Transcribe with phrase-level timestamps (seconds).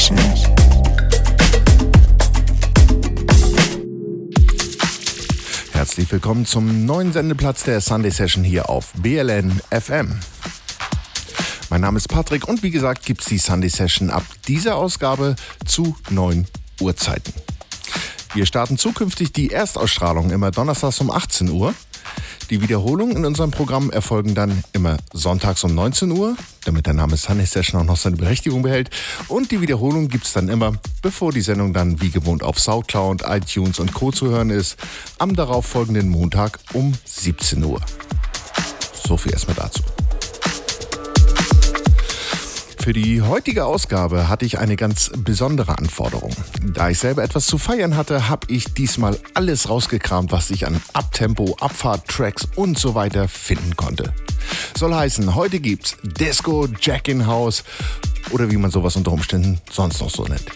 [0.00, 0.18] Session.
[5.72, 10.18] Herzlich willkommen zum neuen Sendeplatz der Sunday Session hier auf BLN FM.
[11.68, 15.36] Mein Name ist Patrick und wie gesagt gibt es die Sunday Session ab dieser Ausgabe
[15.66, 16.46] zu neun
[16.80, 17.34] Uhrzeiten.
[18.32, 21.74] Wir starten zukünftig die Erstausstrahlung immer donnerstags um 18 Uhr
[22.50, 27.16] die Wiederholungen in unserem Programm erfolgen dann immer sonntags um 19 Uhr, damit der Name
[27.16, 28.90] Sunday Session auch noch seine Berechtigung behält.
[29.28, 33.22] Und die Wiederholung gibt es dann immer, bevor die Sendung dann wie gewohnt auf Soundcloud,
[33.26, 34.10] iTunes und Co.
[34.10, 34.76] zu hören ist,
[35.18, 37.80] am darauffolgenden Montag um 17 Uhr.
[39.06, 39.82] So viel erstmal dazu.
[42.82, 46.34] Für die heutige Ausgabe hatte ich eine ganz besondere Anforderung.
[46.72, 50.80] Da ich selber etwas zu feiern hatte, habe ich diesmal alles rausgekramt, was ich an
[50.94, 54.14] Abtempo, Abfahrt, Tracks und so weiter finden konnte.
[54.74, 57.64] Soll heißen, heute gibt's Disco, Jack in House
[58.30, 60.50] oder wie man sowas unter Umständen sonst noch so nennt.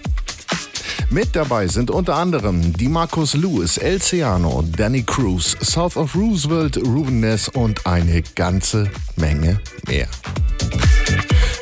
[1.11, 6.79] Mit dabei sind unter anderem die Marcus Lewis, El Ciano, Danny Cruz, South of Roosevelt,
[6.79, 10.09] Ruben Ness und eine ganze Menge mehr.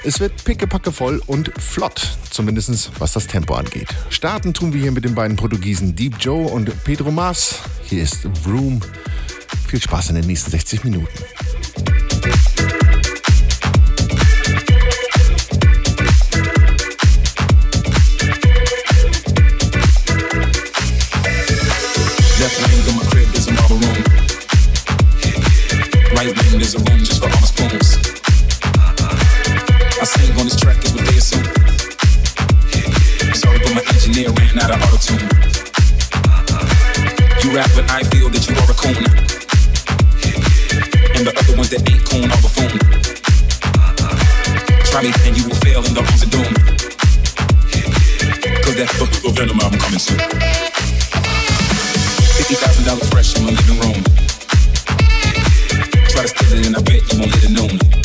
[0.04, 3.86] Es wird pickepacke voll und flott, zumindest was das Tempo angeht.
[4.10, 7.60] Starten tun wir hier mit den beiden Portugiesen Deep Joe und Pedro Mas.
[7.84, 8.80] Hier ist Vroom.
[9.68, 11.08] Viel Spaß in den nächsten 60 Minuten.
[26.14, 27.91] Right wing, there's a room just for all my spoons.
[30.02, 31.46] I sing on this track what they assume.
[33.38, 35.22] Sorry, but my engineer ran out of auto tune.
[37.38, 38.98] You rap, but I feel that you are a coon.
[41.14, 42.74] And the other ones that ain't coon are buffoon.
[44.90, 46.50] Try me and you will fail in the arms of doom.
[48.66, 50.18] Cause that book of Venom album coming soon.
[52.42, 54.02] $50,000 fresh in my living room.
[56.10, 58.01] Try to steal it and I bet you won't let it known.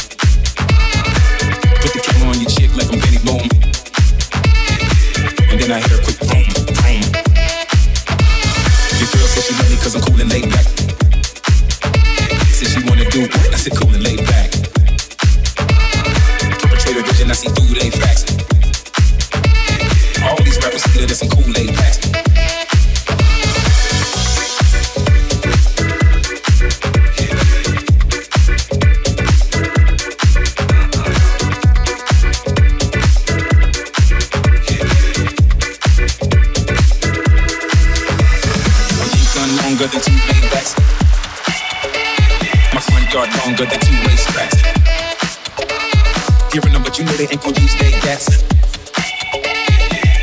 [47.18, 48.44] They ain't gon' use they gats.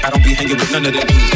[0.04, 1.33] I don't be hanging with none of them dudes,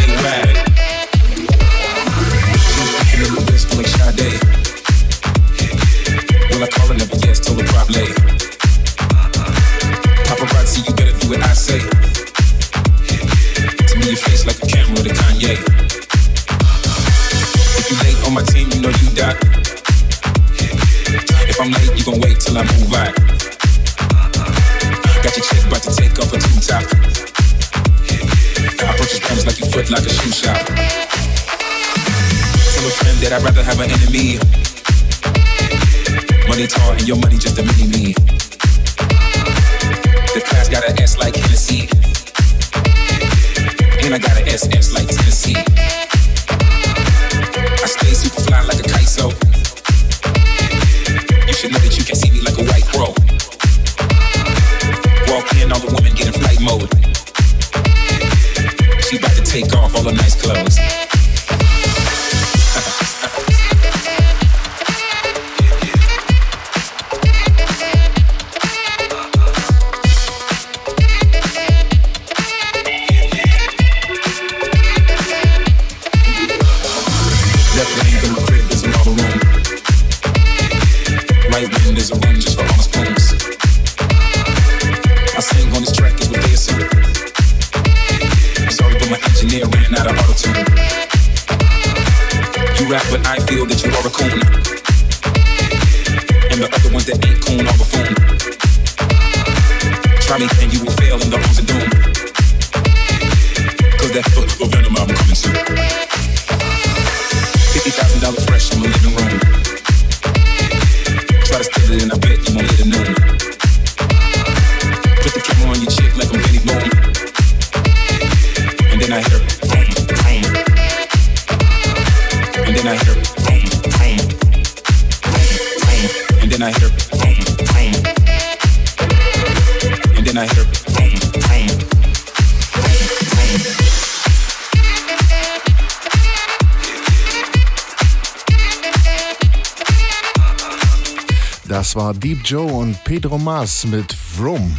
[142.20, 144.76] Deep Joe und Pedro Mas mit Vroom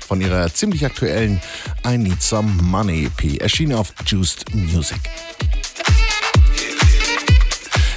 [0.00, 1.40] von ihrer ziemlich aktuellen
[1.86, 4.98] I Need Some Money EP, erschienen auf Juiced Music.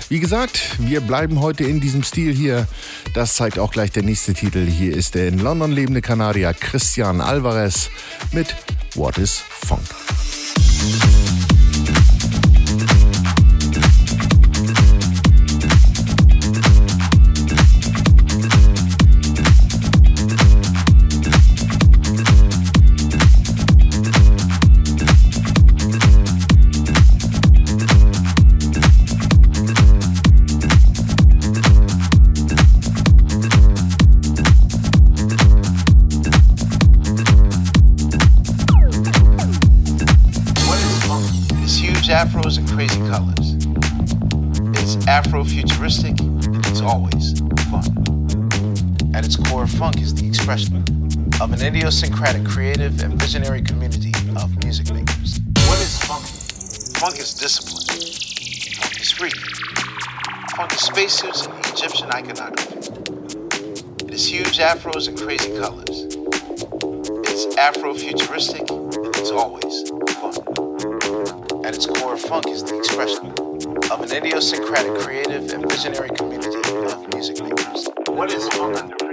[0.07, 2.67] Wie gesagt, wir bleiben heute in diesem Stil hier.
[3.13, 4.65] Das zeigt auch gleich der nächste Titel.
[4.65, 7.89] Hier ist der in London lebende Kanadier Christian Alvarez
[8.31, 8.55] mit
[8.95, 9.81] What is Funk.
[51.85, 55.39] Idiosyncratic, creative, and visionary community of music makers.
[55.67, 56.25] What is funk?
[56.97, 57.85] Funk is discipline.
[58.79, 59.31] Funk is free.
[60.55, 62.77] Funk is spacesuits and Egyptian iconography.
[64.05, 66.07] It is huge afros and crazy colors.
[67.29, 71.65] It's Afro-futuristic, and it's always fun.
[71.65, 73.33] At its core, funk is the expression
[73.91, 76.54] of an idiosyncratic, creative, and visionary community of
[77.15, 77.87] music makers.
[78.09, 79.04] What is funk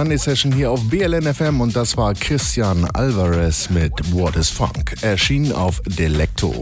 [0.00, 4.94] Sunday Session hier auf BLN FM und das war Christian Alvarez mit What is Funk,
[5.02, 6.58] erschienen auf Delecto.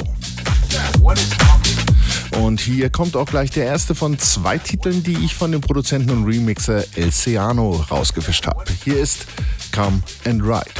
[2.40, 6.10] Und hier kommt auch gleich der erste von zwei Titeln, die ich von dem Produzenten
[6.10, 8.64] und Remixer El Ciano rausgefischt habe.
[8.82, 9.26] Hier ist
[9.72, 10.72] Come and Ride.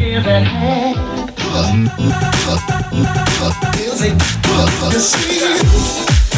[0.00, 1.30] forgiving hand.
[3.78, 4.12] Is it?
[4.92, 6.29] You see?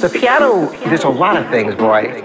[0.00, 2.22] The piano, there's a lot of things, boy.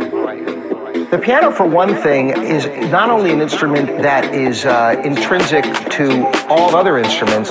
[1.09, 5.63] The piano, for one thing, is not only an instrument that is uh, intrinsic
[5.97, 7.49] to all other instruments.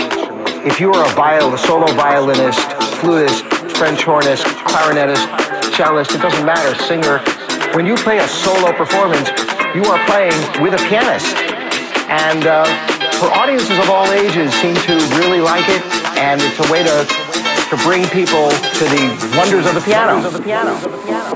[0.63, 2.61] If you are a viol, solo violinist,
[3.01, 3.45] flutist,
[3.77, 5.27] French hornist, clarinetist,
[5.75, 7.19] cellist, it doesn't matter, singer.
[7.75, 9.29] When you play a solo performance,
[9.75, 11.35] you are playing with a pianist.
[12.07, 12.63] And uh,
[13.19, 15.83] for audiences of all ages seem to really like it,
[16.19, 17.07] and it's a way to,
[17.73, 20.27] to bring people to the wonders of the piano.
[20.27, 20.75] Of the piano.
[20.75, 21.31] Of the piano.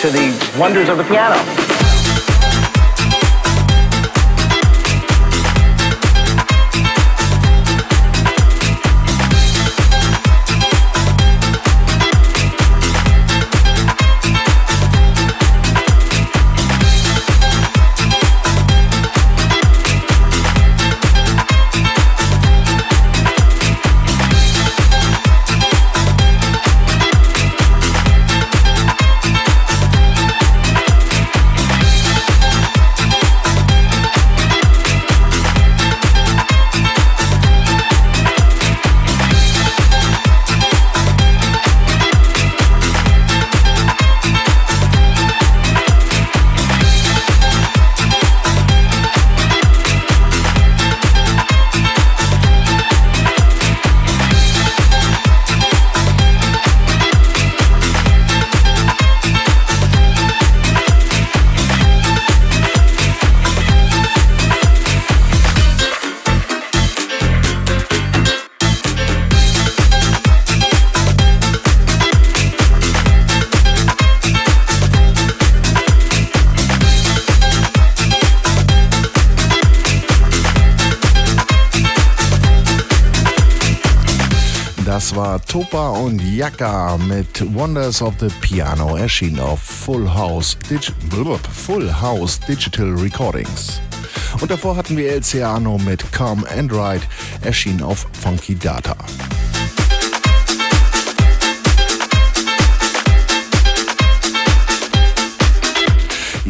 [0.00, 1.63] To the wonders of the piano.
[85.46, 90.92] Topa und Yaka mit Wonders of the Piano erschien auf Full House, Digi
[91.52, 93.80] Full House Digital Recordings.
[94.40, 97.02] Und davor hatten wir El Ciano mit Come and Ride,
[97.42, 98.96] erschien auf Funky Data.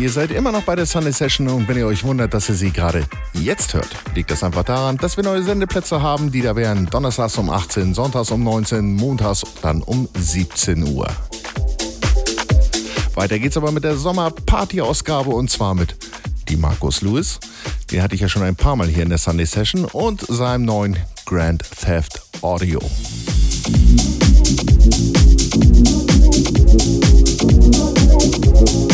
[0.04, 2.54] Ihr seid immer noch bei der Sunday Session und wenn ihr euch wundert, dass ihr
[2.54, 6.54] sie gerade jetzt hört, liegt das einfach daran, dass wir neue Sendeplätze haben, die da
[6.54, 11.08] wären Donnerstags um 18, Sonntags um 19, Montags dann um 17 Uhr.
[13.14, 15.96] Weiter geht's aber mit der Sommerparty-Ausgabe und zwar mit
[16.50, 17.40] die Markus Lewis.
[17.90, 20.66] Den hatte ich ja schon ein paar Mal hier in der Sunday Session und seinem
[20.66, 22.78] neuen Grand Theft Audio.
[28.60, 28.93] Musik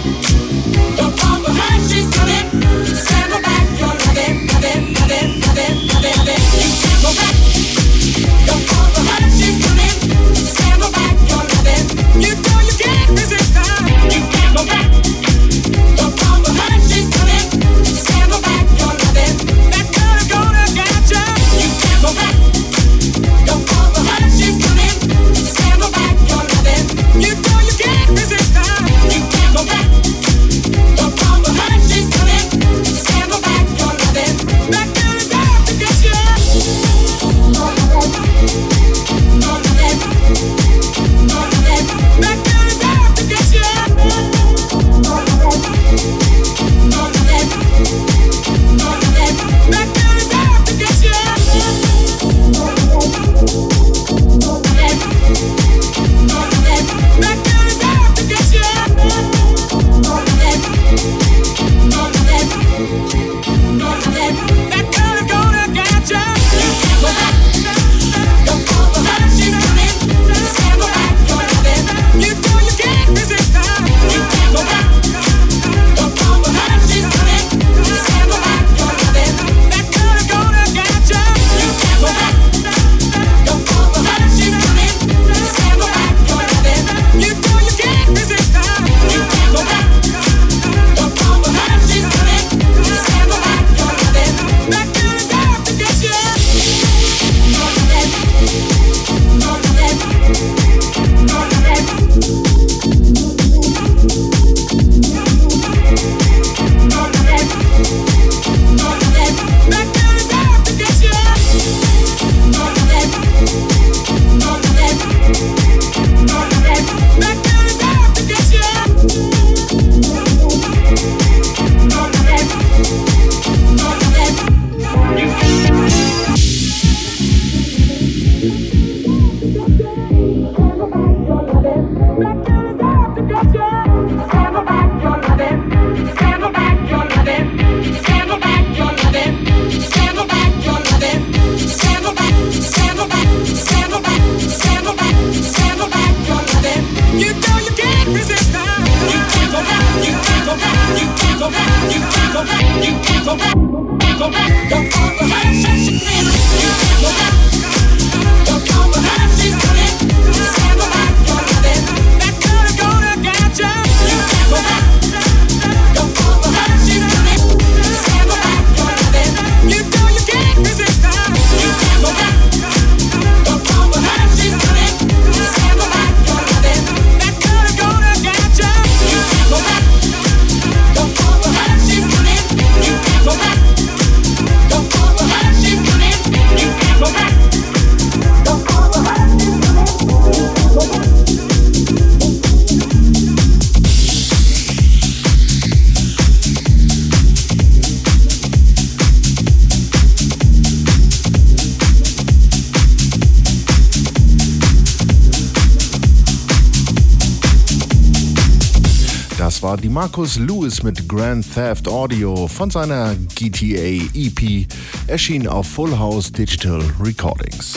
[209.91, 214.65] die Marcus Lewis mit Grand Theft Audio von seiner GTA EP,
[215.07, 217.73] erschien auf Full House Digital Recordings.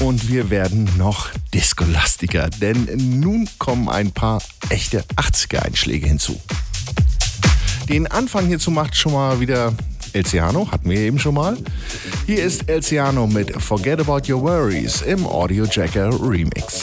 [0.00, 2.88] Und wir werden noch diskolastiger, denn
[3.20, 6.40] nun kommen ein paar echte 80er-Einschläge hinzu.
[7.88, 9.72] Den Anfang hierzu macht schon mal wieder
[10.14, 11.56] El Ciano, hatten wir eben schon mal.
[12.24, 16.82] Hier ist El Ciano mit Forget About Your Worries im Audio Jacker Remix.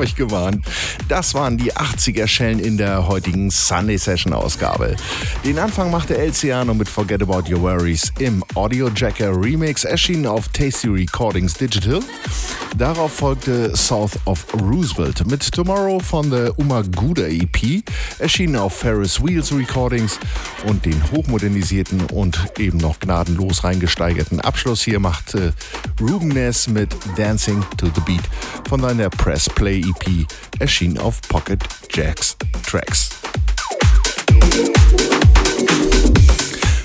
[0.00, 0.64] habe euch gewarnt.
[1.08, 4.96] Das waren die 80er Schellen in der heutigen Sunday Session Ausgabe.
[5.44, 10.26] Den Anfang machte El Ciano mit Forget About Your Worries im Audio Jacker Remix, erschienen
[10.26, 12.00] auf Tasty Recordings Digital.
[12.78, 17.82] Darauf folgte South of Roosevelt mit Tomorrow von der Umaguda EP,
[18.18, 20.18] erschienen auf Ferris Wheels Recordings
[20.64, 25.54] und den hochmodernisierten und eben noch gnadenlos reingesteigerten Abschluss hier machte
[26.00, 28.22] Ruben Ness mit Dancing to the Beat
[28.68, 30.26] von seiner Press Play EP,
[30.58, 32.36] erschienen auf Pocket Jacks
[32.66, 33.10] Tracks.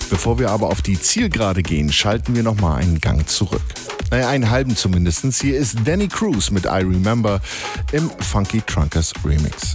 [0.10, 3.64] Bevor wir aber auf die Zielgerade gehen, schalten wir nochmal einen Gang zurück.
[4.12, 5.26] Naja, einen halben zumindest.
[5.42, 7.42] Hier ist Danny Cruz mit I Remember
[7.92, 9.74] im Funky Trunkers Remix.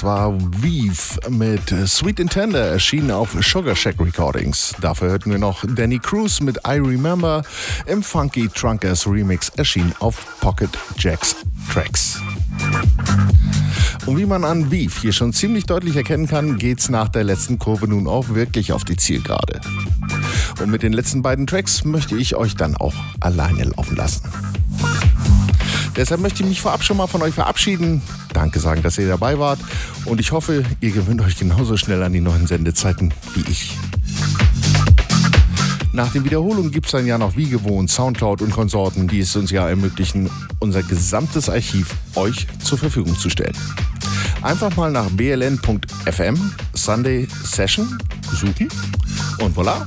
[0.00, 0.32] Das war
[0.62, 4.74] Weave mit Sweet Intender, erschienen auf Sugar Shack Recordings.
[4.80, 7.42] Dafür hörten wir noch Danny Cruz mit I Remember
[7.84, 11.36] im Funky Trunkers Remix, erschienen auf Pocket Jacks
[11.70, 12.18] Tracks.
[14.06, 17.58] Und wie man an Weave hier schon ziemlich deutlich erkennen kann, geht's nach der letzten
[17.58, 19.60] Kurve nun auch wirklich auf die Zielgerade.
[20.62, 24.22] Und mit den letzten beiden Tracks möchte ich euch dann auch alleine laufen lassen.
[26.00, 28.00] Deshalb möchte ich mich vorab schon mal von euch verabschieden.
[28.32, 29.60] Danke sagen, dass ihr dabei wart.
[30.06, 33.76] Und ich hoffe, ihr gewöhnt euch genauso schnell an die neuen Sendezeiten wie ich.
[35.92, 39.36] Nach den Wiederholungen gibt es dann ja noch wie gewohnt Soundcloud und Konsorten, die es
[39.36, 43.56] uns ja ermöglichen, unser gesamtes Archiv euch zur Verfügung zu stellen.
[44.40, 47.98] Einfach mal nach bln.fm Sunday Session
[48.32, 48.68] suchen
[49.40, 49.84] und voilà,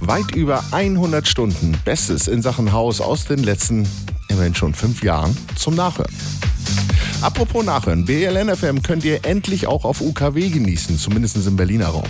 [0.00, 3.86] weit über 100 Stunden Bestes in Sachen Haus aus den letzten
[4.32, 6.12] immerhin schon fünf Jahren zum Nachhören.
[7.20, 12.08] Apropos Nachhören, BLNFM könnt ihr endlich auch auf UKW genießen, zumindest im Berliner Raum.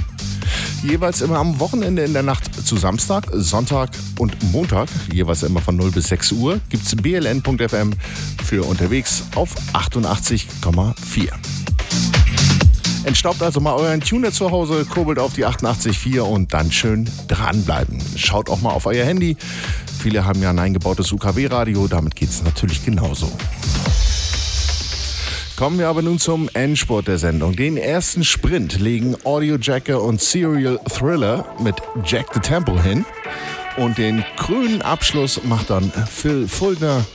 [0.82, 5.76] Jeweils immer am Wochenende in der Nacht zu Samstag, Sonntag und Montag, jeweils immer von
[5.76, 7.92] 0 bis 6 Uhr, gibt es bln.fm
[8.44, 11.30] für unterwegs auf 88,4.
[13.04, 17.98] Entstaubt also mal euren Tuner zu Hause, kurbelt auf die 88.4 und dann schön dranbleiben.
[18.16, 19.36] Schaut auch mal auf euer Handy.
[20.02, 23.30] Viele haben ja ein eingebautes UKW-Radio, damit geht es natürlich genauso.
[25.54, 27.54] Kommen wir aber nun zum Endsport der Sendung.
[27.54, 33.04] Den ersten Sprint legen Audio Jacker und Serial Thriller mit Jack the Temple hin.
[33.76, 37.06] Und den grünen Abschluss macht dann Phil Fuldner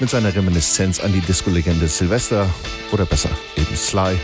[0.00, 2.48] mit seiner Reminiszenz an die Disco-Legende Sylvester
[2.90, 3.28] oder besser
[3.58, 4.16] eben Sly.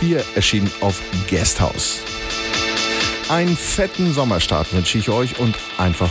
[0.00, 0.98] Hier erschien auf
[1.28, 1.98] Guesthouse.
[3.28, 6.10] Einen fetten Sommerstart wünsche ich euch und einfach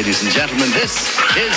[0.00, 1.49] Ladies and gentlemen, this is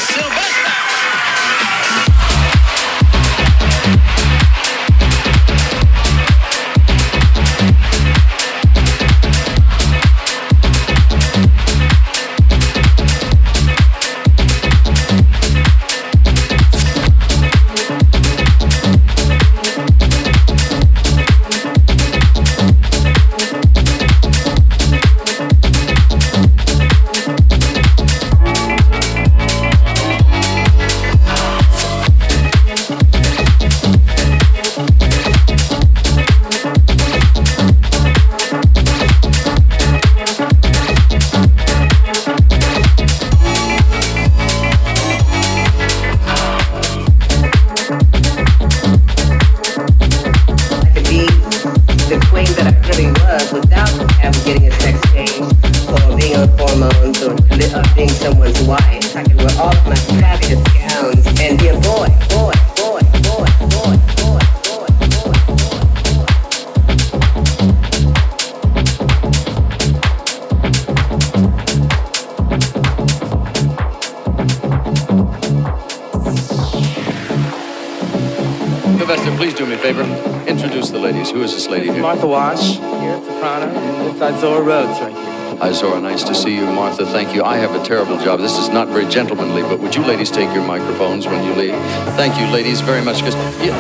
[85.66, 86.66] Izora, nice to see you.
[86.66, 87.44] Martha, thank you.
[87.44, 88.40] I have a terrible job.
[88.40, 91.76] This is not very gentlemanly, but would you ladies take your microphones when you leave?
[92.14, 93.18] Thank you, ladies, very much.
[93.18, 93.74] Because yeah,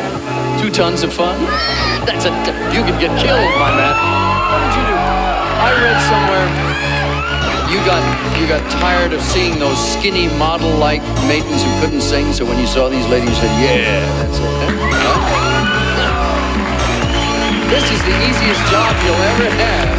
[0.59, 1.39] two tons of fun.
[2.09, 2.31] That's a
[2.73, 3.95] you could get killed by that.
[4.49, 4.97] What did you do?
[5.61, 6.73] I read somewhere
[7.69, 8.03] you got
[8.39, 12.33] you got tired of seeing those skinny model-like maidens who couldn't sing.
[12.33, 14.43] So when you saw these ladies, you said, "Yeah, that's it."
[15.05, 15.62] Huh?
[17.73, 19.89] This is the easiest job you'll ever have.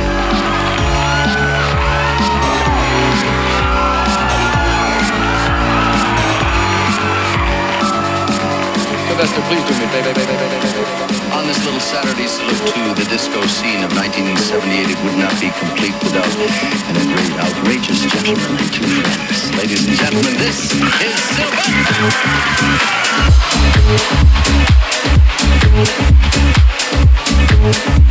[9.11, 11.19] Sylvester, please do me, baby, baby, baby, baby.
[11.35, 15.51] On this little Saturday salute to the disco scene of 1978, it would not be
[15.59, 16.47] complete without an
[17.43, 19.51] outrageous gentleman and two friends.
[19.59, 21.75] Ladies and gentlemen, this is Sylvester.
[27.65, 28.05] And